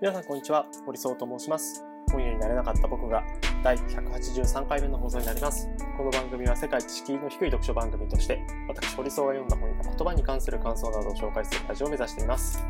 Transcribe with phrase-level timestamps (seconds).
[0.00, 0.64] 皆さんこんにちは。
[0.86, 1.84] 堀総と申します。
[2.10, 3.22] 今夜になれなかった僕が
[3.62, 5.68] 第183回目の放送になります。
[5.94, 12.64] この番組は世界知識の低い読書番組として私堀総が読んだ本や言葉に関する感想などを紹介するラジオを目指しています。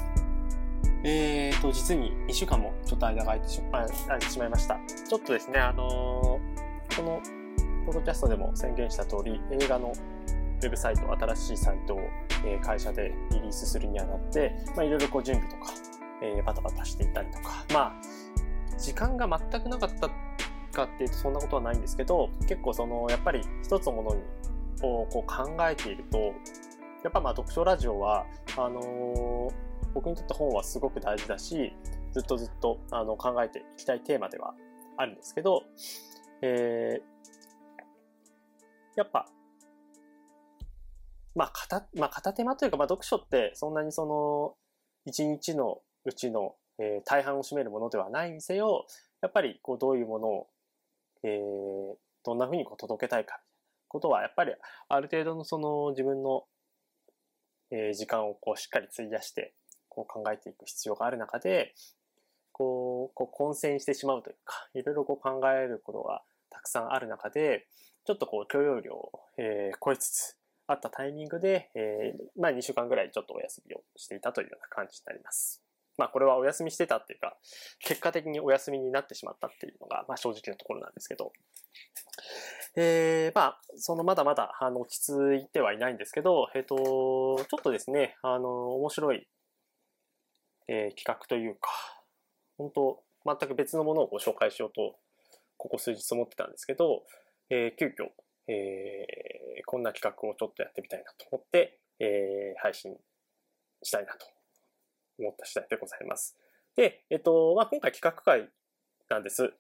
[1.05, 4.81] えーと実に2週間もちょっと間が空いてし空いてしまいました。
[5.09, 7.23] ちょっとですねあのー、この
[7.87, 9.93] ポッドキャストでも宣言した通り映画の
[10.63, 12.01] ウェブサイト、新しいサイトを、
[12.63, 15.73] 会社でリリースするにあたって、まあ、いろいろこう準備とか、
[16.23, 20.09] えー、バタバタしていたりとか、まあ、時間が全くなかった
[20.73, 24.23] かっていうとそんなことはないんですけど、結構その、やっぱり一つのものに、
[24.83, 26.19] をこう考えていると、
[27.03, 29.53] やっぱまあ読書ラジオは、あのー、
[29.95, 31.73] 僕にとって本はすごく大事だし、
[32.13, 34.55] ずっとずっとあの考えていきたいテーマでは
[34.97, 35.65] あるんですけど、
[36.43, 37.03] えー、
[38.97, 39.27] やっぱ、
[41.35, 44.55] まあ、片、まあ、片手間というか、まあ、読書ってそんなにその、
[45.07, 48.87] 一日のうちの、えー、大半を占めるものではないにせよ、
[49.23, 50.47] やっぱりこうどういうものを、
[51.23, 53.41] えー、どんなふうにこう届けたいか、
[53.89, 54.53] ことはやっぱり
[54.89, 56.45] ある程度のその自分の、
[57.71, 59.53] えー、時間をこうしっかり費やして
[59.89, 61.75] こう考えていく必要がある中で、
[62.53, 67.67] こう、こう混戦してしまうというか、いろいろこう考えることがたくさんある中で、
[68.05, 75.63] ちょっとこう許容量を、えー、超えつつあったタイミングで、えー、まあ2週間ぐらいちょっとお休みをしていたというような感じになります。
[75.99, 77.37] まあこれはお休みしてたっていうか、
[77.81, 81.33] 結果的にお休みになってしまったっていうのが、まあ正直なところなんですけど、
[82.77, 89.27] えー、まあ、そのまだまだ、あの、落ち着いてはいないんですけど、えっ、ー、と、ちょっとですね、あの、面白い、
[90.69, 91.69] えー、企画というか、
[92.57, 94.97] 本当全く別のものをご紹介しようと、
[95.57, 97.03] ここ数日思ってたんですけど、
[97.51, 98.09] えー、急遽、
[98.47, 102.97] えー、こんな企画をちょっとやってみたいなと思って、えー、配信
[103.83, 104.27] したいなと
[105.21, 106.37] 思った次第でございます。
[106.77, 108.49] で、えっと、まあ、今回企画会
[109.09, 109.53] なんです。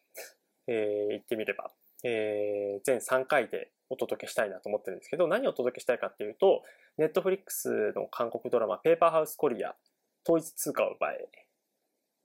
[0.67, 1.71] えー、言ってみれば。
[2.03, 6.63] えー、全3回でお届けしたいなと思ってるんですけど、何をお届けしたいかっていうと、
[6.97, 9.75] ネットフリックスの韓国ドラマ、ペーパーハウスコリア、
[10.27, 11.29] 統一通貨を奪え、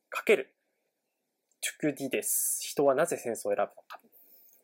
[0.09, 0.53] かける、
[1.61, 2.59] チュクディです。
[2.61, 3.99] 人はなぜ戦争を選ぶのか。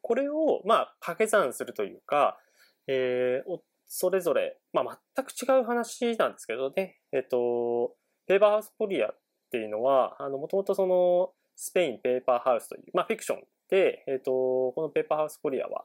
[0.01, 2.39] これを、まあ、掛け算するというか、
[2.87, 7.95] えー、それぞれ、まあ、全く違う話なんですけどね、えっ、と、
[8.31, 9.17] ペーパーハウスコリアっ
[9.51, 15.83] ていうのは、あの、もともとその、スペインペーパーハウスという、まあ、フィクションで、えっ、と、このペーパーハウスコリアは、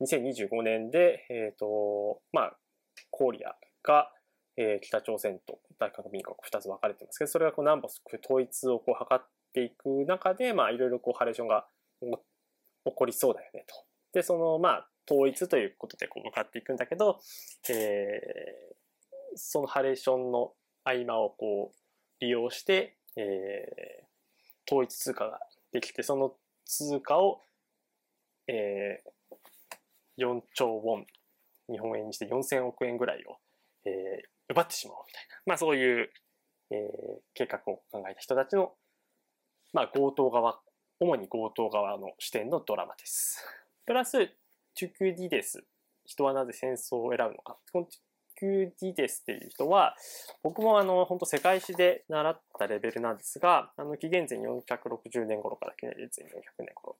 [0.00, 2.56] 2025年で、えっ、と、まあ、
[3.10, 4.10] コリアが、
[4.56, 11.66] えー、北朝鮮と大韓民国2つ分かれてますけど、それがこう南北統一をこう図っていく中で、まあ、いろいろこうハレーションが
[12.00, 13.74] 起こりそうだよねと。
[14.12, 17.20] で、その、まあ、統一ということでこう向かっていくんだけど、
[17.70, 20.52] えー、そのハレーションの
[20.84, 21.81] 合間をこう
[22.22, 25.40] 利用して、えー、統一通貨が
[25.72, 26.34] できて、その
[26.64, 27.42] 通貨を、
[28.46, 31.06] えー、4兆ウォン、
[31.68, 33.38] 日本円にして4000億円ぐらいを、
[33.84, 36.10] えー、奪ってしまおうみたいな、まあそういう、
[36.70, 36.78] えー、
[37.34, 38.72] 計画を考えた人たちの、
[39.72, 40.60] まあ強盗側
[41.00, 43.44] 主に強盗側の視点のドラマです。
[43.84, 44.30] プラス、
[44.74, 45.64] チュクディデス。
[46.04, 47.58] 人はなぜ戦争を選ぶのか。
[48.46, 49.96] ュディデスっていう人は、
[50.42, 56.96] 僕もあの、本当世界史で習ったレベルなんですが、あの、紀元前460年頃から紀元前400年頃、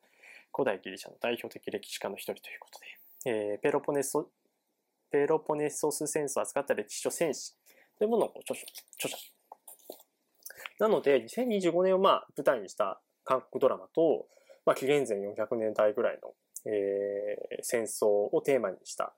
[0.55, 4.29] 古代ギリシャの代表的歴史家の一人ということで、えー、ペロポネソ、
[5.11, 7.55] ペロポネソス戦争を扱った歴史書戦士
[7.99, 9.17] というものを著書、著者。
[10.79, 14.27] なので、2025年をまあ舞台にした韓国ドラマと、
[14.65, 16.33] まあ、紀元前400年代ぐらいの、
[16.67, 19.15] えー、戦争をテーマにした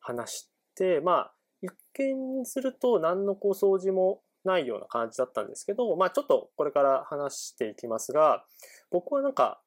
[0.00, 8.44] 話って、まあ、一見すると何のこう掃除もないような感じだったんですけど、まあちょっとこれから話していきますが、
[8.90, 9.60] 僕はなんか、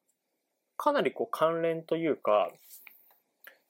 [0.76, 2.50] かなりこう関連というか、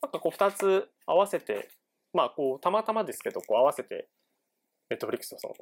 [0.03, 1.71] なんかこう二つ合わせて、
[2.13, 4.09] まあこうたまたまですけど、こう合わせて、
[4.91, 5.55] ネットフリックスのその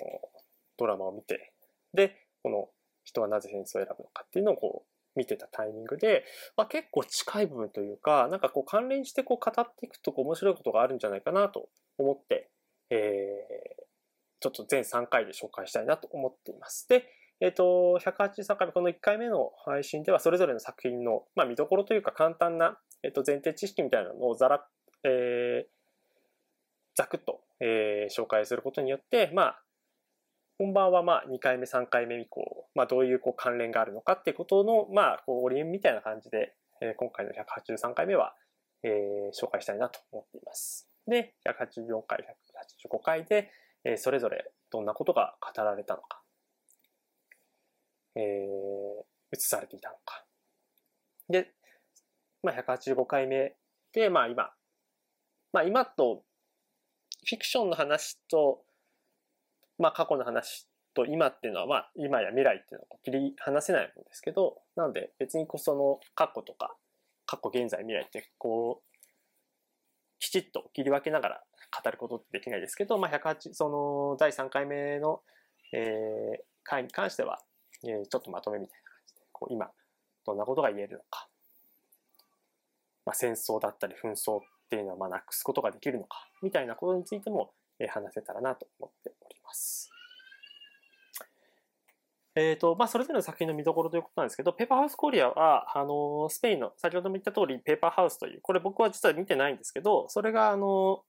[0.77, 1.53] ドラマを見て、
[1.95, 2.69] で、この
[3.05, 6.25] 人はなぜ戦争を選ぶのかっていうのをこう見てたタイミングで、
[6.57, 11.69] まあ、結構近い部分というか、なんかこう関連してこう語っていくとこう面白いことがあるんじゃないかなと
[11.99, 12.51] 思って、
[12.91, 13.85] えー、
[14.41, 16.89] ちょっと全3回で紹介したいなと思っています。
[16.89, 17.09] で、
[17.41, 24.67] えっ、ー、と、183回目、この1回目の配信では、それぞれの作品の、まあ、見どころというか、簡単な、えっ、ー、と、前提知識みたいなのをざら、
[25.05, 25.69] えー、
[26.95, 29.63] ざくっと、えー、紹介することによって、まあ、
[30.59, 38.35] 本番はまあ2回目、3回目以降、まあどういうこう関連があるのかっていうことの、まあこうオリエンみたいな感じで、えー、今回の183回目は、
[38.83, 38.91] えー、
[39.39, 40.89] 紹介したいなと思っています。
[41.07, 42.25] で、184回、
[42.91, 43.51] 185回で、
[43.85, 46.23] え、それぞれどんなことが語られたのか。
[48.17, 48.23] えー、
[49.33, 50.25] 映されていたのか。
[51.29, 51.53] で、
[52.43, 53.57] まあ、185回目
[53.93, 54.51] で、まあ今、
[55.53, 56.23] まあ今と、
[57.29, 58.63] フィクションの話と、
[59.79, 66.77] まあ過去の話と今っていうのは、まあ今や未来っていうのは切り離せないものですけど、なので別にこその過去とか、
[67.27, 68.97] 過去、現在、未来ってこう、
[70.19, 75.23] きちっと切り分けながら語ることってできないですけど、まあ、108、その、第3回目の、
[75.73, 77.41] えー、回に関しては、
[77.85, 79.71] えー、ちょっとまとめみたいな感じで、こう、今、
[80.25, 81.29] どんなことが言えるのか、
[83.05, 89.91] まあ、戦争だったり紛争っていうのは、まあ、なくすことができるのか、みたいなことについても、えー、話せたらなと思っております。
[92.37, 101.03] えっ、ー、と、まあ、それぞれの作品の見どころということなんですけど、ペーパーハウスコリアは、あの、スペインの、先ほども言った通り、ペーパーハウスという、これ僕は実は見てないんですけど、それが、あの、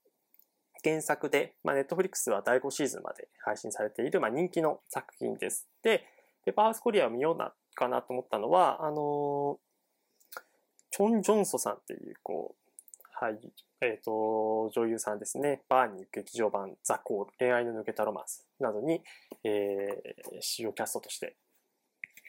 [0.84, 5.68] 原作で、まあ、ネットフリックスは第5シーズンまで配信されている、まあ、人気の作品です。
[5.82, 6.04] で、
[6.44, 9.60] ペパースコリアを見ような、かなと思ったのは、あの、
[10.90, 13.38] チョン・ジョンソさんっていう、こう、はい、
[13.80, 15.62] えっ、ー、と、女優さんですね。
[15.68, 19.02] バーニー劇場版ザ・コール、恋愛の抜けたロマンスなどに、
[19.44, 21.36] えー、主要キャストとして、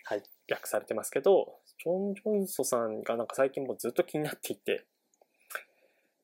[0.05, 4.85] はい、訳されてますけど、ジョン・ジョンソさんがなんか最近もずっと気になっていて、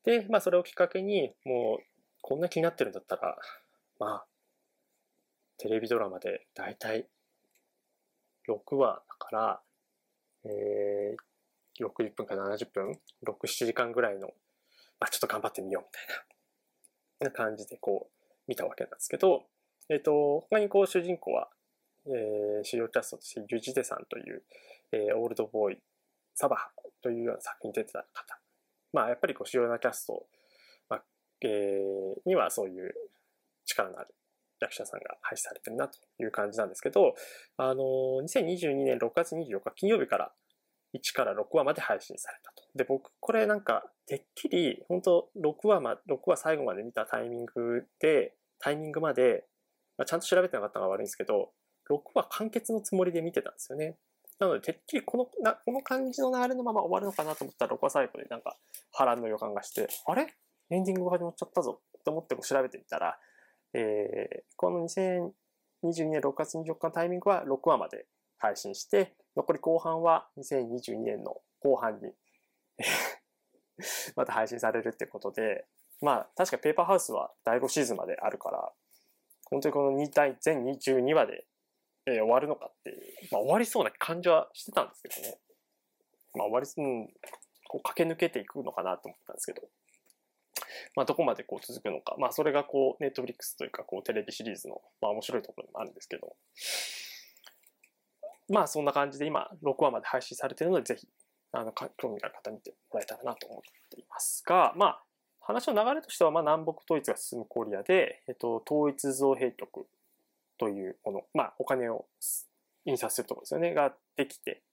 [0.04, 1.95] で、まあそれをきっかけに、もう、
[2.28, 3.38] こんな気になってるんだったら、
[4.00, 4.26] まあ、
[5.60, 7.08] テレビドラマでだいたい
[8.50, 9.62] 6話だから、
[10.46, 14.30] えー、60分から70分 ?6、7時間ぐらいの
[15.00, 19.44] まあ、ちょっと頑張ってみようみたいな、な感じでこう、見たわけなんですけど、
[19.90, 21.50] えっ、ー、と、他にこう主人公は、
[22.08, 24.44] えー、主要キャストとしてユジデさんという、
[24.92, 25.80] えー、オールドボーイ、
[26.34, 26.72] サバハ
[27.02, 28.40] というような作品に出てた方。
[28.94, 30.26] まあ、やっぱりこう主要なキャスト、
[31.46, 32.94] えー、にはそういう
[33.66, 34.14] 力のある
[34.60, 37.16] 役者さんが配置されてるなという感じなんですけど、
[37.58, 37.84] あの、
[38.24, 40.32] 2022年6月24日金曜日から
[40.96, 42.64] 1から6話まで配信されたと。
[42.76, 49.46] で、僕、これなんか、てっきり、本当6話ま、6話最後まで見たタイミングで、タイミングまで、
[49.98, 51.52] まあ、ちゃんと調べてなかったのが悪いんですけど、
[51.90, 53.98] 6話完結のつもりで見てたんですよね。
[54.40, 58.58] なので、てっきりこの、なこの感じの流れのまま終わるのかなと思ったら、6話最後でなんか、
[58.92, 60.34] 波乱の予感がして、あれ？
[60.70, 63.18] エンディングが始まっちゃったぞと思って調べてみたら、
[63.74, 68.06] えー、この2022年6月24日のタイミングは6話まで
[68.38, 72.14] 配信して、残り後半は2022年の後半に
[74.16, 75.66] また配信されるってことで、
[76.02, 78.72] まあ確かペーパーハウスは第5シーズンまであるから、
[79.46, 81.46] 本当にこの2第全22話で、
[82.08, 82.98] えー、終わるのかっていう、
[83.32, 85.40] まあ終わりそうな感じはしてたんですけどね。
[86.34, 87.08] まあ終わり、うん、
[87.68, 89.68] こう駆け抜けていくのかなと思ったんですけど。
[90.96, 92.16] まあどこまでこう続くのか。
[92.18, 96.36] まあそれがこうネットフリックスというかこうテレビシリーズのまあ面白いところでもあるんですけど。
[98.48, 101.08] まあそんな感じで今6話まで配信されているのでぜひ
[101.52, 105.04] あの興味がある方見てもらえたらなと思っていますが、まあ
[105.40, 109.88] 話の流れとしてはまあ南北統一が進むコリアで、えっと、統一造幣局
[110.58, 112.06] というもの、まあお金を
[112.86, 114.64] 印刷するところですよね、ができて、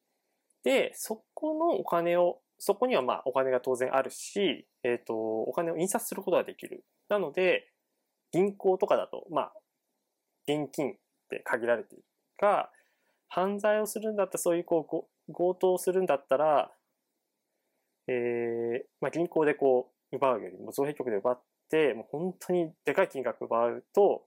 [0.65, 6.85] で、そこのお金を、そこにはまあお金が当然あるし、えっ、と、お金を印刷することができる。
[7.09, 7.69] なので、
[8.31, 9.53] 銀行とかだと、まあ、
[10.47, 10.95] 現金っ
[11.29, 12.05] て限られている
[12.41, 12.71] が、
[13.27, 16.71] 犯罪をするんだったらそういうこう強盗をするんだったら、
[18.07, 24.23] えーまあ、銀行でこう奪うよりも造幣局で奪ってもう本当にでかい金額奪うと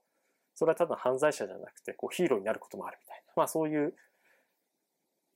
[0.54, 3.94] それはただ犯罪者じゃなくてこうヒーローになることもあるみたいな、まあ、そういう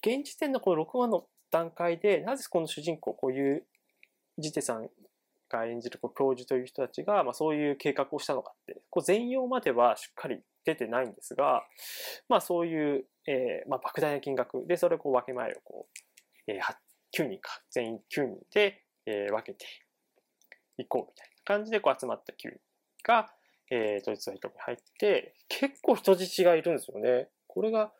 [0.04, 3.64] 現時点のこの6話の段階でなぜこの主人公こういう
[4.38, 4.88] ジテさん
[5.50, 11.62] が演じるこう教授という人たちが、まあ、そういう計画をしたのかってこう全容まではしっかり出てないんですが、
[12.28, 15.86] まあそういう、えー、まあ莫大な金額で、それをこう分け前をこ
[16.48, 19.66] う、えー、9人か、全員9人で、えー、分けて
[20.78, 22.60] いこうみたいな感じでこう集まった9人
[23.04, 23.30] が、
[23.70, 27.28] えー、ドイツの人に入って、結構人質がいるんですよね。
[27.46, 27.92] これが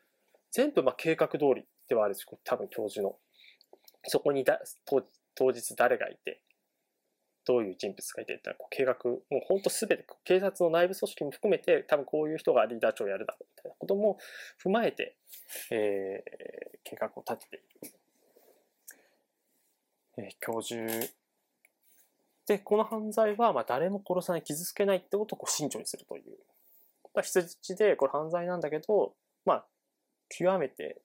[0.53, 3.17] 全部まあ計画通りではあるんです多分教授の。
[4.05, 4.61] そこにだ
[5.35, 6.41] 当日誰がいて、
[7.47, 14.19] どういう人物がいてって計画、もう本当すべて警察の内部組織も含めて多分こういう人がリーダー長やるだろうみたいなことも
[14.63, 15.17] 踏まえて、
[15.71, 17.93] えー、計画を立てている。
[20.19, 20.81] えー、教授
[22.47, 26.37] で、この犯罪はまあ誰も殺さない、傷つけないってことを慎重にするという。
[27.23, 29.15] 人質でこれ犯罪なんだけど、
[29.45, 29.67] まあ、
[30.29, 31.01] 極めて、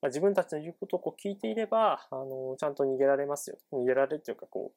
[0.00, 3.58] まあ、自分たちの言うことをこう聞いていれば、あの、ちゃんと逃げられますよ。
[3.72, 4.72] 逃げられるというか、こ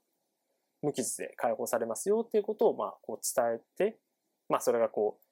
[0.82, 4.00] う、無傷で解放されますよっていうことを、まあ、こう伝えて、
[4.50, 5.26] まあ、それがこう、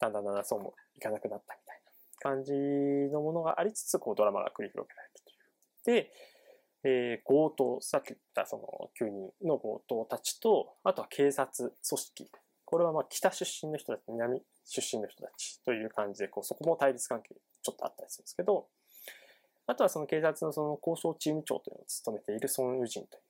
[0.00, 1.90] だんだんだんだんそうもいかなくなったみたいな
[2.36, 2.52] 感じ
[3.12, 5.20] のものがありつつ、こうドラマが繰り広げられる
[5.84, 6.02] という。
[6.02, 6.12] で、
[6.82, 12.30] えー、強盗、さっき言ったその9人の強盗たちと、あとは警察組織。
[12.64, 18.66] これはまあ北出身の人たち、南出身の人たちという感じで、こうそこも対立関係ちょっとあったりするんですけど、
[19.70, 23.22] あとはその警察のその交渉チーム長というのを務めているソン・ウジンという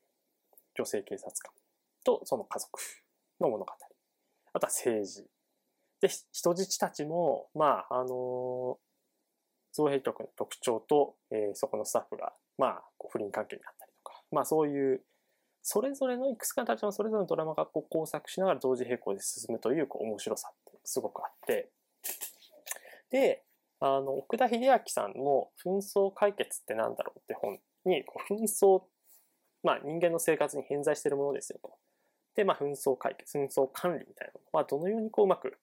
[0.74, 1.52] 女性警察官
[2.02, 2.80] とその家族
[3.40, 3.72] の物語。
[4.52, 5.26] あとは政治。
[6.00, 8.78] で、人質たちも、まあ、あの
[9.72, 15.02] 造幣局の特徴と、えー、そこのスタッフが、まあ、不倫関係にあったりとか、まあそういう、
[15.62, 21.68] それぞれのいくつかの立場のそれぞれのドラマがこう工作しながら同時並行で進むというこう面白さってすごくあって、
[23.10, 23.44] で、
[23.80, 28.82] あの、奥田秀明さんの紛争解決って何だろうって本に、紛争、
[29.62, 31.72] まあ人間の生活に偏在しているものですよと。
[32.36, 35.58] で、まあ紛争解決、紛争管理みたいなものはどのようにこううまく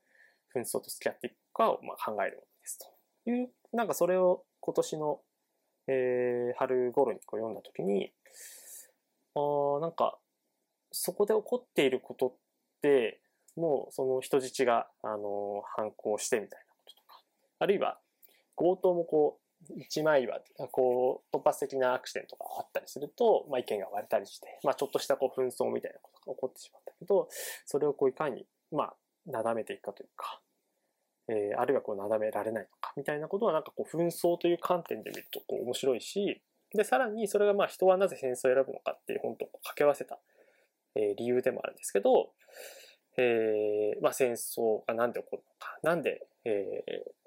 [0.55, 5.19] 紛争と付き合っていくかをまあ考えるものですという、なんかそれを今年の、
[5.87, 8.11] えー、春頃にこう読んだ時に、
[9.35, 10.17] あなんか
[10.91, 12.35] そこで起こっていることっ
[12.81, 13.21] て、
[13.55, 17.21] もうその人質が、あの、反抗してみたいなこととか、
[17.59, 17.99] あるいは
[18.57, 20.39] 強盗もこう、一枚岩、
[20.71, 27.27] こう、突発的なアクシデントがあったりすると、まあ意見が割れたりして、まあちょっとしたこう紛争みたいなことが起こってしまったけど、
[27.65, 28.95] それをこういかに、まあ、
[29.25, 30.41] なだめていくかというか、
[31.29, 36.41] えー、あるいはこうなだめられないのか、みたいなことはなんかこう紛争という観点で見るとこう面白いし、
[36.73, 40.19] で、さらにそれがまあ人はなぜ戦争を選ぶのかっていう本と掛け合わせた、
[40.95, 42.31] えー、理由でもあるんですけど、
[43.17, 47.26] えー、まあ戦争がなんで起こるのか、なんで、えー、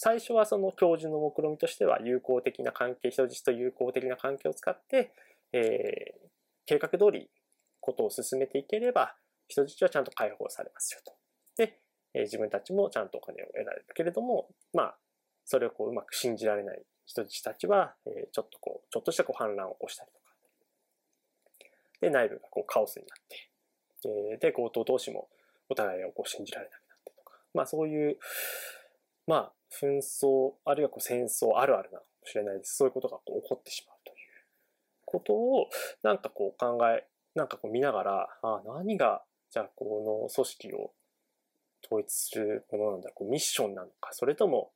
[0.00, 5.12] 最初はその教授の目論見としては友好的な関係、人質と友好的な関係を使って、
[5.52, 6.28] えー、
[6.66, 7.28] 計画通り
[7.80, 9.16] ことを進めていければ、
[9.48, 11.14] 人質はちゃんと解放されますよと。
[11.56, 11.80] で、
[12.14, 14.96] えー、自分たちもちゃんとお金を得られるけれども、まあ、
[15.44, 20.26] それをこううまく信じられない人質たちは、えー、ちょっとこう、ちょっとしたこう反乱を起こしたりとか。
[22.02, 23.50] で、内部がこうカオスになって、
[24.04, 25.28] えー、で、強盗同士も
[25.68, 27.40] お互いをこう信じられなくなってとか。
[27.52, 28.16] まあそういう、
[29.26, 32.76] まあ、紛争、あるいはこう戦争あるあるなのかもしれないです。
[32.76, 34.16] そういうことがこう起こってしまうという
[35.04, 35.68] ことを、
[36.02, 40.92] なんかこう考え、なんかこう見ながら、あ何が、じゃあこの組織を
[41.84, 44.72] 統一するものなんだこうミッションなのか、それとも、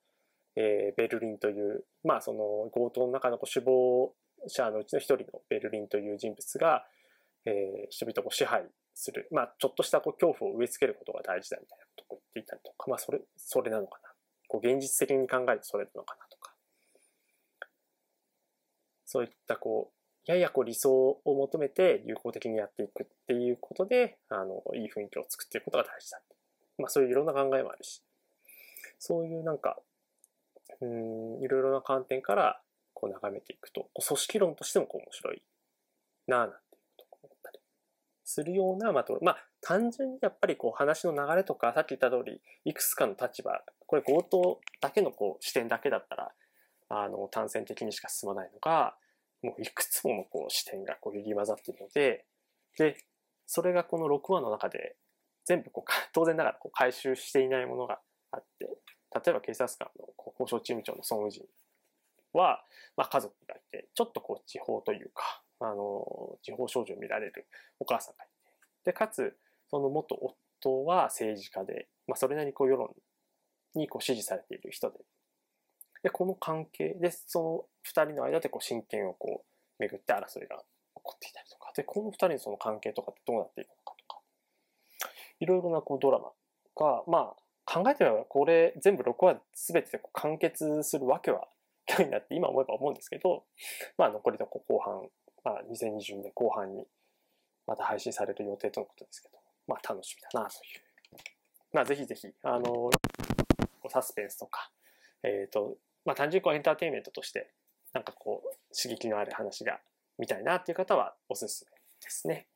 [0.56, 4.12] えー、ベルリンという、まあその強盗の中のこう首謀
[4.46, 6.84] 者のうちの一人のベルリンという人物が、
[7.44, 13.98] えー、人々を支配する、まあちょっとしたこう恐怖を植え付けることが大事だみたいなことを言っていたりとか、まあそれ、それなのか。
[14.52, 16.52] こう現実的に考えるとそれなのかなとか、
[19.06, 26.20] そういったこう、ややこう理想を求めて有効的にやっていくっていうことで、あの、いい雰囲気を作っていくことが大事だ。
[26.76, 28.02] まあそういういろんな考えもあるし、
[28.98, 29.78] そういうなんか、
[30.82, 32.60] うん、いろいろな観点から
[32.92, 35.42] こう眺めていくと、組織論としてもこう面白い
[36.26, 37.58] なぁなんていうことを思ったり
[38.22, 46.32] するような、まあ、まあ、単純にやっぱりこう話の流れとか、さっき言った通り、いくつかの立場、これ強盗だけのこう視点だけだったら、
[46.88, 48.96] あの、単線的にしか進まないのが、
[49.42, 52.26] もういくつものこう視点がこう入り混ざっているので、
[52.76, 52.96] で、
[53.46, 54.96] それがこの6話の中で
[55.44, 58.00] 全部こう、 当然ながらこう回収していないものが
[58.32, 61.46] あって、例えば警察官のこう交渉チーム長の孫宇人
[62.32, 62.64] は、
[62.96, 67.46] まあ家族がいて、ちょっとこう地方というか、あの、地方少女を見られる
[67.78, 68.32] お母さんがいて、
[68.84, 69.36] で、かつ、
[69.72, 70.18] その元
[70.60, 72.90] 夫は政治家で、まあ、それなりにこう世論
[73.74, 74.98] にこう支持されている人で、
[76.02, 84.20] で、この関係で、その二人の間でこう親権をこう巡って争いが起こっていたりとか、で、この二人のその関係とかってどうなっていくのかとか、
[85.40, 86.32] いろいろなこうドラマ
[86.76, 91.46] が、まあ、考えてみればこれ全部6話全てで完結するわけは
[91.88, 93.44] 今日になって今思えば思うんですけど、
[93.96, 95.08] まあ残りの後半、
[95.44, 96.84] まあ2020年後半に
[97.66, 100.82] また配信される予定とのことですけど、まあ楽しみだなという。
[101.72, 102.90] まあぜひぜひ、あの、
[103.88, 104.70] サスペンスとか、
[105.22, 107.50] えっ、ー、と、まあ単純にエンターテインメントとして、
[107.92, 109.80] なんかこう、刺激のある話が
[110.18, 112.46] 見たいなっていう方はおすすめですね。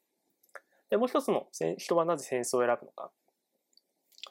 [0.91, 1.47] で、もう一つの
[1.79, 3.11] 人はなぜ戦争を選ぶのか。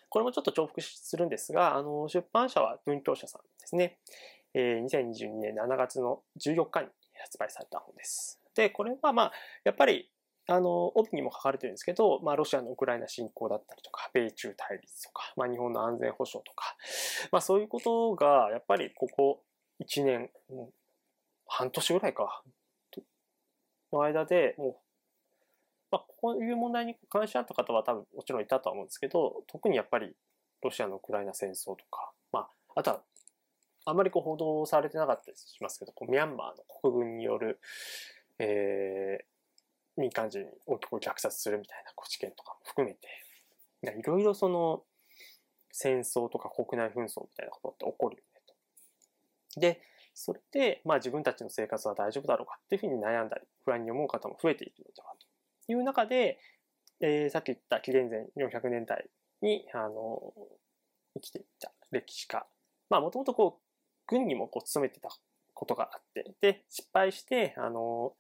[0.10, 3.98] これもちょっと重複するんですが、あの、出版社は文教社さんですね。
[4.54, 6.88] えー、2022年7月の14日に
[7.22, 8.40] 発売された本です。
[8.56, 9.32] で、これはまあ、
[9.66, 10.10] やっぱり
[10.48, 16.76] あの、帯にも書かれてるんですけど、まあ、ロシアのウクライナ侵攻だったりとか、米中対立とか、まあ、日本の安全保障とか、
[17.32, 19.44] まあ、そういうことが、やっぱりここ
[19.84, 20.30] 1年、
[21.48, 22.44] 半年ぐらいか、
[23.92, 24.76] の間で、もう、
[25.92, 30.14] まあ、こういう問題に関心あった方は多分もちろんいたとは思うんですけど、特にやっぱり
[30.62, 33.02] ロシアのウクライナ戦争とか、まあ、あとは、
[33.86, 37.60] あまりこう報道されてなかったりしますけど、こうミャンマーの国軍による、
[38.40, 39.35] えー、
[39.98, 43.08] 民間人を虐殺するみたいな事件とかも含めて、
[44.00, 44.84] いろいろその
[45.72, 48.42] 戦争とか国内紛争みたいなことって起こるよね
[49.54, 49.60] と。
[49.60, 49.82] で、
[50.14, 55.14] それで、まあ自分たちの生活は大丈夫だろうかっていうふうに悩んだり、不安に思う方も増えているのでは
[55.66, 56.40] という中で、
[57.02, 59.10] えー、さっき言った紀元前400年代
[59.42, 60.34] に、あの、
[61.16, 62.46] 生きていた歴史家。
[62.90, 63.62] まあもともとこう、
[64.08, 65.10] 軍にもこう勤めてた
[65.54, 68.14] ことがあって、で、失敗して、あの、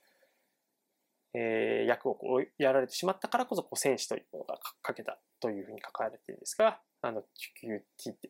[1.38, 8.30] えー、役をこうやられてしまったからこそ、こう戦士というものが書けたというふうに書かれているんですが、あの、チュキュティ、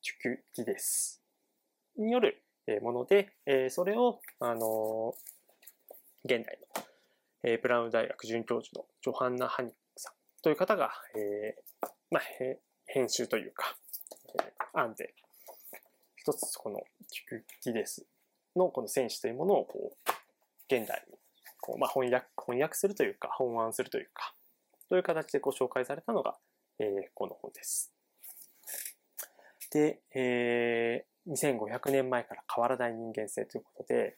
[0.00, 1.22] チュキュティです。
[1.98, 2.42] による
[2.82, 5.14] もので、えー、それを、あの
[6.24, 6.84] 現代の、
[7.44, 12.22] えー、ブラウン大学准教授のジョハンナ・ハニックさんという方が、えー、まあ、
[12.86, 13.76] 編集というか、
[14.40, 15.14] えー、案で、
[16.16, 18.04] 一つこのチュキュティデス
[18.56, 21.16] のこの戦士というものをこう、現代に
[21.66, 24.32] こう、まあ、翻訳、翻訳するというか、本案するというか、
[24.88, 26.36] という形でご紹介されたのが、
[26.78, 27.92] えー、この本です。
[29.72, 34.16] で、えー、2500年前から変わらない人間性ということで、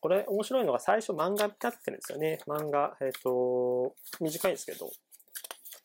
[0.00, 2.38] これ面白いのが最初漫画になってるんですよね。
[2.46, 4.88] 漫画、えっ、ー、と、短いんですけど、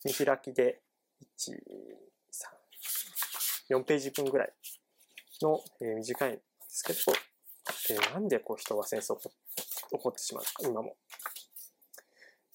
[0.05, 0.79] 見開きで、
[1.39, 1.53] 1、
[3.71, 4.53] 3、4ページ分ぐらい
[5.41, 6.99] の、えー、短いんですけど、
[7.95, 9.19] えー、なんでこう人は戦争を
[9.91, 10.95] 起こってしまう、今も。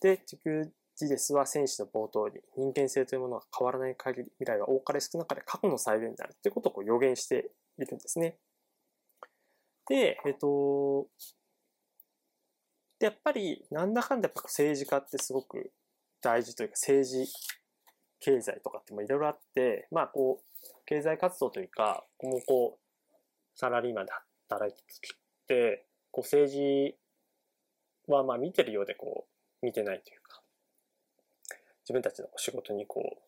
[0.00, 8.38] で、地球ジデスは戦士の冒頭に人間性というものが変わらない限り未来は多かれ少なかれ過去の再現になるということをこう予言しているんですね。
[9.88, 11.08] で、えっと、
[12.98, 15.72] で、やっぱりなんだかんだやっぱ政治家ってすごく
[16.22, 17.26] 大事というか政治、
[18.20, 23.18] 経済とかってもいろいろあって、まあこう、経済活動というか、こうこう、
[23.56, 24.12] サラリーマンで
[24.48, 25.12] 働いてき
[25.48, 26.96] て、こう政治
[28.08, 29.26] はまあ見てるようでこ
[29.62, 30.42] う見てないというか、
[31.84, 33.18] 自分たちの仕事にこ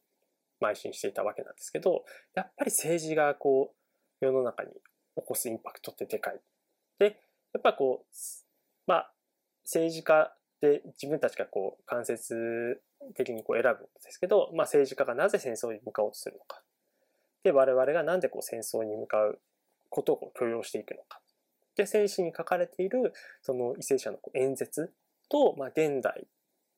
[0.60, 3.74] う、邁進していたわけなんですけど、やっぱり政治がこ
[4.20, 4.78] う、世の中に起
[5.14, 6.40] こすインパクトってでかい。
[6.98, 7.20] で、
[7.52, 8.14] やっぱこう、
[8.86, 9.12] まあ、
[9.64, 12.80] 政治家で自分たちがこう、間接
[13.14, 16.62] 的にこう選ぶんですけど、まあ政治家がなぜ戦争に向かおうとするのか。
[17.42, 19.38] で、我々がなんでこう戦争に向かう
[19.90, 21.20] ことを許容していくのか。
[21.76, 23.12] で、戦史に書かれている、
[23.42, 24.92] その為政者の演説
[25.28, 26.26] と、まあ現代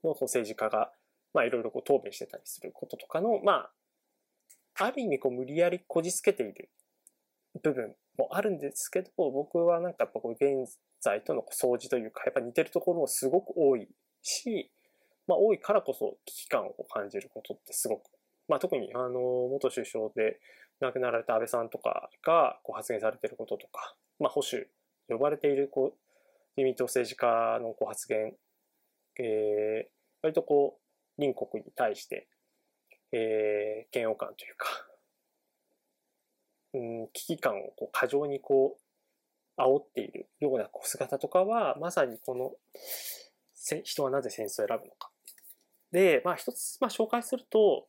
[0.04, 0.92] の政治家が
[1.34, 3.68] まあいろいろこう答弁してたりすることとかの、ま
[4.76, 6.70] あ、ある意味こう無理やりこじつけている
[7.62, 13.88] 部分もあるんですけど、僕はなんかやっぱこう現在との掃除というか、やっぱ似てるところもすごく多い
[14.22, 14.70] し、
[15.26, 18.10] まあ多いからこそ危機感を感じることってすごく、
[18.48, 20.40] まあ特にあの、元首相で
[20.80, 24.66] 亡くなられた安倍さんとかがこう発言されてることとか、まあ保守、
[25.08, 25.98] 呼ばれているこう、
[26.56, 28.34] 自民党政治家のこう発言、
[29.18, 29.90] えー、
[30.22, 30.80] 割とこう、
[31.16, 32.28] 隣国に対して、
[33.12, 34.66] えー、嫌悪感というか、
[36.74, 42.52] うん、危機感をこう過剰にこう、煽っているようなこう姿とかは、まさにこの、
[43.84, 45.10] 人はなぜ戦争を選ぶのか。
[45.90, 47.86] で、まあ一つ、まあ紹介すると、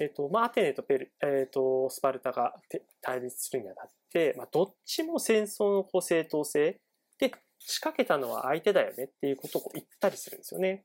[0.00, 2.54] えっ、ー、と、まあアテネとペル、えっ、ー、と、スパルタが
[3.00, 6.80] 対立するにあたって、まあどっちも戦争の正当性
[7.18, 10.84] で仕掛けたのは相手だよねっていうことを言ったりするんですよね。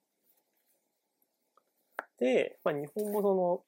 [2.20, 3.62] で、まあ、日本もその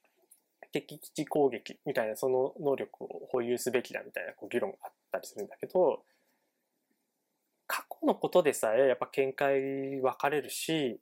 [0.71, 6.03] 敵基地攻撃みたいなその能力を保有すべきだみたいなこう議論があったりするんだけど、
[7.67, 10.99] 過去のことでさえやっぱ見解分かれるし、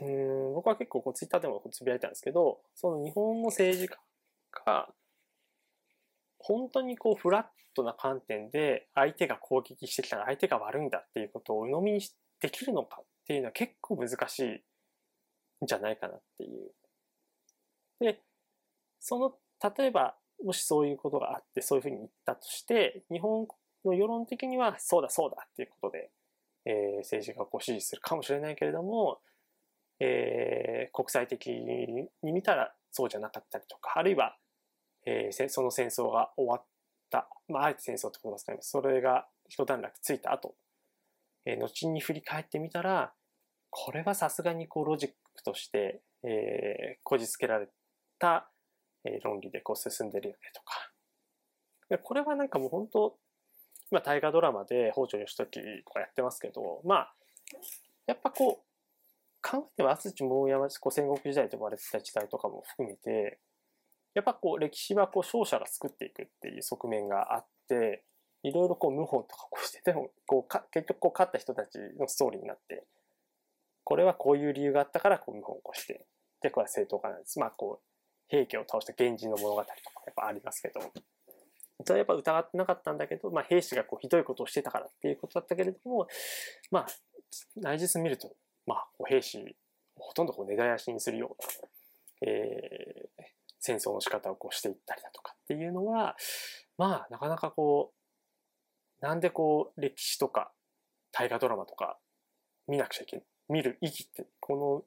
[0.00, 3.98] うん僕は結構こうツイッターでもつぶやいたんですけど、その日本の政治家
[4.66, 4.88] が
[6.40, 12.00] 本当にこうフラットな観点で相手が攻撃してきたら相手が悪いんだっていうことを鵜呑みに
[12.40, 16.72] できるのかっていうのは結構難しいんじゃないかなっていう。
[18.00, 18.20] で、
[18.98, 19.34] その、
[19.76, 23.46] 例えば、もしそういうことがあって、そういうふうに言ったとして、日本
[23.84, 26.10] の世論的には、そうだそうだっていうことで、
[26.64, 29.20] えー、政治がこう支持するかもしれないけれども、
[29.98, 34.36] えー、国際的に見たらそうじゃなかったりとか、あるいは、
[35.06, 36.64] えー、その戦争が終わっ
[37.10, 38.70] た、まあ、あえて戦争って言葉を使います。
[38.70, 40.54] それが一段落ついた後、
[41.46, 43.12] えー、後に振り返ってみたら、
[43.70, 47.68] これはさすがにこうロジックとして、えー、こじつけられ
[48.18, 48.50] た、
[49.04, 50.92] えー、論理でこう進んでるよねとか。
[52.02, 53.18] これはなんかもう本当、
[53.90, 57.14] 今大河ドラマで北条義時とかやってますけど、まあ、
[58.06, 58.70] やっぱこう、
[59.42, 63.40] 考えても安土桃山、戦国時代と呼ばれてた時代とかも含めて、
[64.14, 68.02] やっぱこう歴史はこう勝者が作っていくっていう側面があって、
[68.42, 72.84] いろいろこう謀反とかこうして、でもこうか結局こう勝った人たちのストーリーになって、
[73.84, 76.06] これはこういう理由があったからこう謀反を起こして、
[76.42, 77.38] で、これは正当化なんです。
[77.38, 77.86] まあこう、
[78.28, 79.74] 平家を倒した源氏の物語とか
[80.06, 80.80] やっぱありますけど、
[81.84, 86.06] それはやっぱ疑ってなかったんだけど、まあ兵士がこうひどいことをしてたからっていうことだったけれども、
[86.70, 86.86] まあ、
[87.56, 88.32] 内実見ると、
[88.66, 89.56] まあ、兵士、
[89.96, 93.22] ほとんどこう根絶やしにするような、えー、
[93.60, 96.16] 戦争の仕方をこうしていったりだとかっていうのは、
[96.78, 97.92] まあ、なかなかこ
[99.02, 100.52] う、なんでこう、歴史とか、
[101.12, 101.98] 大河ドラマとか、
[102.66, 103.24] 見なくちゃいけない。
[103.48, 104.84] 見る意義って、この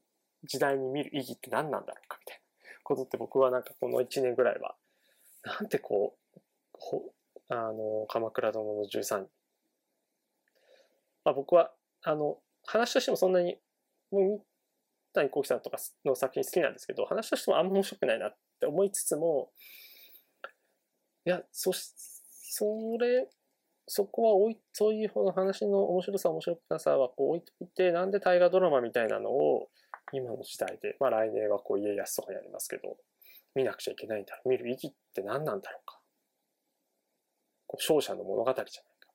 [0.48, 2.44] 時代に見る意義って何なんだろうかみたいな
[2.84, 4.76] ことって僕はなんかこの1年ぐらいは、
[5.44, 6.40] なんてこう、
[6.74, 7.14] ほ
[7.50, 9.30] あの、鎌倉殿の13人。
[11.26, 11.72] まあ僕は、
[12.04, 13.58] あの、話としてもそんなに、
[14.12, 14.46] もう
[15.14, 19.52] 谷幸喜さんとかの作品好きなんですけど、話としてもあんま面白くないなって思いつつも、
[21.26, 22.66] いや、そし、そ
[23.00, 23.30] れ、
[23.88, 29.70] そこは置い、そういう話の面白さ、面白くなさはこう置いといて、なんで大河ドラマみたいなのを
[30.14, 32.98] 今の時代で、まあ来年はこう家康とかやりますけど、
[33.56, 34.50] 見なくちゃいけないんだろう。
[34.50, 36.00] 見る意義って何なんだろうか。
[37.68, 39.10] こう勝者の物語じゃないか。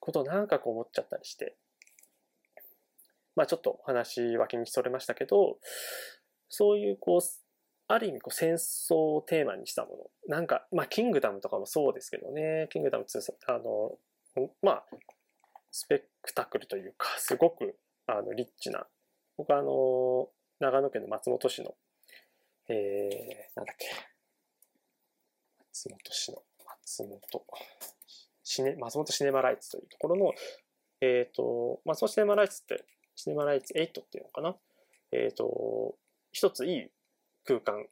[0.00, 1.56] ことをなんかこう思っちゃったりして。
[3.36, 5.58] まあちょっと話脇にそれましたけど、
[6.48, 7.20] そういうこう、
[7.86, 10.36] ある意味こう戦争をテーマにしたもの。
[10.36, 13.98] なんか、まあキングダムとかもそうですけどね、キングダム2、あの、
[14.62, 14.84] まあ、
[15.70, 18.86] スペクタクルというか、すごく、あの、リッチな。
[19.36, 20.28] 僕はあの、
[20.60, 21.74] 長野県の松本市の、
[22.68, 23.86] えー、なんだっけ。
[25.72, 27.44] 松本市の、松本、
[28.44, 30.32] シネ、松本シネマライツというところの、
[31.00, 32.84] えっ、ー、と、松本シネマライツって
[33.16, 34.56] シネマライツ8っていうのかな。
[35.12, 35.96] えっ、ー、と、
[36.32, 36.90] 一ついい
[37.44, 37.86] 空間、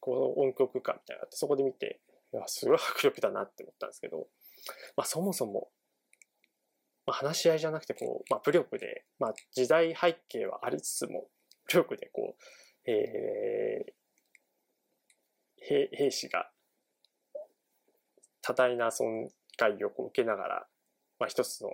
[0.00, 2.00] この音響空間みたいなのがあって、そこで見て、
[2.32, 4.28] いや、すごい迫力だなって思ったんですけど、
[4.96, 5.70] まあそもそも、
[7.06, 11.28] まあ、話し合いじゃなくて、こう、まあ武力で、まあ時代背景はありつつも、
[11.70, 13.92] 武力でこう、えー、
[15.60, 16.50] 兵兵士が
[18.42, 20.66] 多大な損害を受けながら、
[21.18, 21.68] まあ、一つの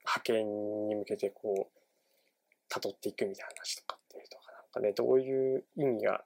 [0.00, 3.99] 派遣に向けてこう、辿っていくみたいな話とか。
[4.70, 6.24] か、ね、どういう意味が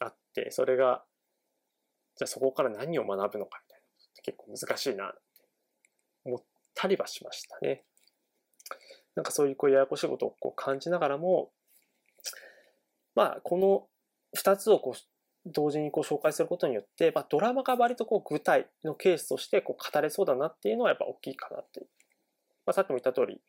[0.00, 1.04] あって、それが、
[2.16, 5.18] じゃあそこから何を学ぶのかみたいな結構難しいなって
[6.24, 6.42] 思っ
[6.74, 7.84] たりはしましたね。
[9.14, 11.50] なんかそういうこうややこしいことをこう感じながらも、
[13.14, 13.86] まあこの
[14.34, 21.86] 二つをこう同時にこう紹介することによって、まあ、ドラマが割とこう具体のケースとしてこう語れそうだなっていうのはやっぱ大きいかなっていう
[22.66, 23.40] まあ、さっきも言った通り、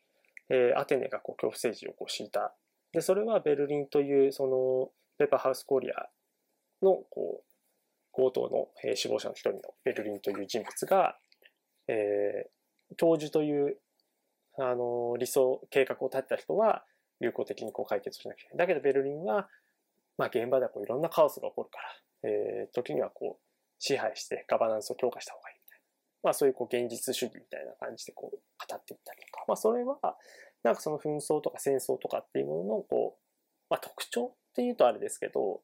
[0.50, 2.54] えー、アテネがこう恐怖政治をこう敷いた。
[2.94, 6.08] で、それはベルリンという、その、ペーパーハウスコリア
[6.82, 7.44] の、こう、
[8.12, 11.18] 強盗の、え、死亡者の一人のベルリンという人物が、
[11.88, 13.78] えー、教授という、
[14.58, 16.84] あの、理想、計画を立てた人は、
[17.18, 18.66] 有効的にこう解決しなきゃいけない。
[18.68, 19.48] だけどベルリンは、
[20.16, 21.78] まあ現場ではこういろんなカオスが起こるか
[22.22, 23.44] ら、えー、時にはこう、
[23.78, 25.84] 支配してガバナンスを強化した方がいいみたいな。
[26.22, 29.98] まあそういうこう現実主義みたいな感じでこう語っていったりとか、まあそれは、
[30.64, 33.20] なんかその紛争とか戦争とかっていうもののこう、
[33.70, 35.60] まあ特徴っていうとあれですけど、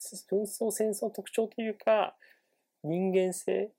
[0.00, 2.16] 紛争戦争の特徴というか、
[2.82, 3.70] 人間性、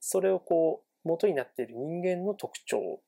[0.00, 3.00] それをこう、元になっている人間の特徴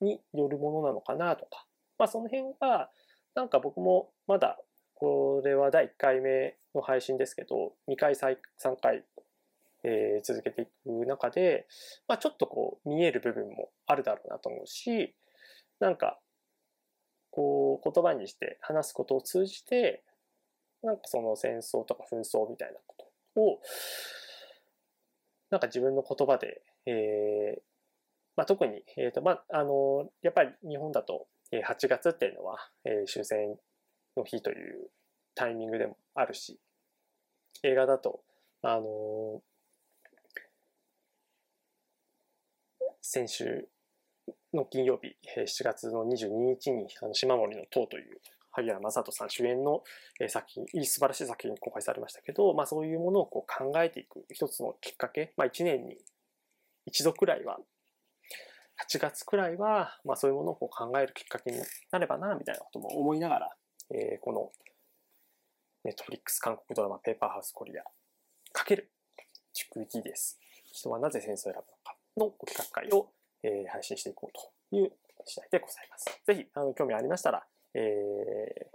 [0.00, 1.66] によるものなのかなとか、
[1.98, 2.90] まあその辺が、
[3.34, 4.58] なんか僕もまだ、
[4.94, 8.36] これは第1回目の配信ですけど、2回、3
[8.80, 9.04] 回
[9.88, 11.66] えー、続けていく中で、
[12.08, 15.14] まあ、ちょっとこう見える部分もあるだろうなと思うし、
[15.80, 16.20] なんか、
[17.30, 20.02] こう言葉にして話すことを通じて、
[20.82, 23.60] なんかその戦争とか紛争みたいなことを、
[25.50, 27.60] なんか自分の言葉で、えー、
[28.36, 33.56] まあ、特に、えっ、ー、と、まあ、あの、やっぱり日本だと、8月っていうのは、えー、終戦
[34.16, 34.90] の日という
[35.34, 36.58] タイミングでもあるし、
[37.62, 38.22] 映画だと、
[38.62, 39.42] あの
[43.00, 43.68] 先週
[44.56, 49.82] の金曜日、7月の22日に、あの島森の塔という萩原正人さん主演の
[50.28, 55.98] 作品、いい素晴らしい作品公開されましたけど、まあそういうものをこう考えていく一つのきっかけ、まあ1年に
[56.86, 57.58] 一度くらいは、
[58.90, 61.58] 8月くらいは、まあそういうものをこう考えるきっかけに
[61.92, 63.56] なればな、みたいなことも思いながら、
[63.90, 64.50] えー、この
[65.84, 67.84] ネットフリックス韓国ドラマペーパーハウスコリア
[68.52, 68.90] かける
[69.52, 70.38] チュクティです。
[70.72, 71.96] 人はなぜ戦争を選ぶのか。
[72.16, 73.10] の企画会を、
[73.46, 74.32] えー、配信していこう
[74.70, 74.92] という
[75.24, 76.20] 次第でございます。
[76.26, 78.70] ぜひ、あの、興味ありましたら、え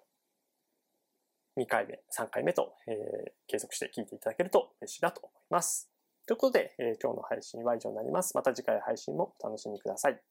[1.58, 5.90] ー、2回目、3回目と、えー、継続して聞いていただけると嬉しいなと思います。
[6.26, 8.36] ということで、えー、今日の配信は以上になります。
[8.36, 10.31] また次回配信もお楽しみください。